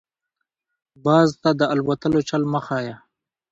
[1.03, 2.95] -باز ته دالوتلو چل مه ښیه.